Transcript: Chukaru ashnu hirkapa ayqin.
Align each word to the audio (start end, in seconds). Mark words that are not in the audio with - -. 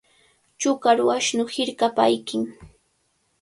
Chukaru 0.61 1.05
ashnu 1.17 1.43
hirkapa 1.53 2.01
ayqin. 2.09 2.43